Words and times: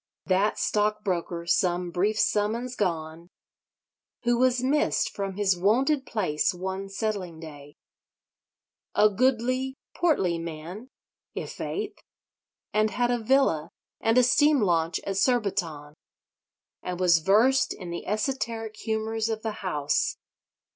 That 0.25 0.57
stockbroker, 0.57 1.45
some 1.45 1.91
brief 1.91 2.17
summers 2.17 2.75
gone, 2.75 3.29
who 4.23 4.39
was 4.39 4.63
missed 4.63 5.11
from 5.11 5.35
his 5.35 5.55
wonted 5.55 6.07
place 6.07 6.55
one 6.55 6.89
settling 6.89 7.39
day! 7.39 7.75
a 8.95 9.09
goodly 9.11 9.75
portly 9.95 10.39
man, 10.39 10.89
i' 11.37 11.45
faith: 11.45 11.99
and 12.73 12.89
had 12.89 13.11
a 13.11 13.19
villa 13.19 13.69
and 13.99 14.17
a 14.17 14.23
steam 14.23 14.59
launch 14.61 14.99
at 15.01 15.17
Surbiton: 15.17 15.93
and 16.81 16.99
was 16.99 17.19
versed 17.19 17.71
in 17.71 17.91
the 17.91 18.07
esoteric 18.07 18.77
humours 18.77 19.29
of 19.29 19.43
the 19.43 19.51
House. 19.61 20.17